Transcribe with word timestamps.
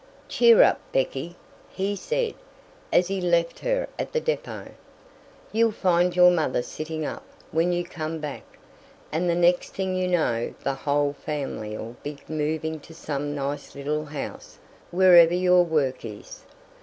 "Cheer 0.27 0.63
up, 0.63 0.79
Becky!" 0.91 1.35
he 1.69 1.95
said, 1.95 2.33
as 2.91 3.07
he 3.07 3.21
left 3.21 3.59
her 3.59 3.87
at 3.99 4.11
the 4.13 4.19
depot. 4.19 4.69
"You'll 5.51 5.71
find 5.71 6.15
your 6.15 6.31
mother 6.31 6.63
sitting 6.63 7.05
up 7.05 7.21
when 7.51 7.71
you 7.71 7.83
come 7.83 8.17
back, 8.17 8.41
and 9.11 9.29
the 9.29 9.35
next 9.35 9.75
thing 9.75 9.95
you 9.95 10.07
know 10.07 10.55
the 10.63 10.73
whole 10.73 11.13
family'll 11.13 11.95
be 12.01 12.17
moving 12.27 12.79
to 12.79 12.95
some 12.95 13.35
nice 13.35 13.75
little 13.75 14.05
house 14.05 14.57
wherever 14.89 15.35
your 15.35 15.61
work 15.63 16.03
is. 16.03 16.45